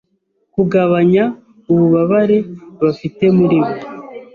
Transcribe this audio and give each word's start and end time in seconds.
Kugabanya 0.53 1.23
ububabare 1.71 2.37
bafite 2.81 3.23
muribo 3.37 3.73